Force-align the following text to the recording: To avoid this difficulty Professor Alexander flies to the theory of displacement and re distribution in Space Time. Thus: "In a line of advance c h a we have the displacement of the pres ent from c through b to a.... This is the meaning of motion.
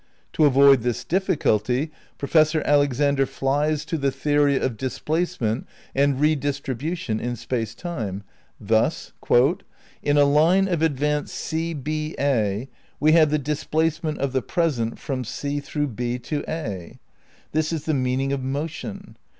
To 0.33 0.45
avoid 0.45 0.81
this 0.81 1.03
difficulty 1.03 1.91
Professor 2.17 2.63
Alexander 2.65 3.27
flies 3.27 3.85
to 3.85 3.99
the 3.99 4.09
theory 4.09 4.55
of 4.57 4.75
displacement 4.75 5.67
and 5.93 6.19
re 6.19 6.33
distribution 6.33 7.19
in 7.19 7.35
Space 7.35 7.75
Time. 7.75 8.23
Thus: 8.59 9.13
"In 10.01 10.17
a 10.17 10.25
line 10.25 10.67
of 10.67 10.81
advance 10.81 11.31
c 11.31 11.77
h 11.85 12.15
a 12.17 12.67
we 12.99 13.11
have 13.11 13.29
the 13.29 13.37
displacement 13.37 14.17
of 14.17 14.33
the 14.33 14.41
pres 14.41 14.79
ent 14.79 14.97
from 14.97 15.23
c 15.23 15.59
through 15.59 15.89
b 15.89 16.17
to 16.17 16.43
a.... 16.47 16.97
This 17.51 17.71
is 17.71 17.85
the 17.85 17.93
meaning 17.93 18.33
of 18.33 18.41
motion. 18.41 19.17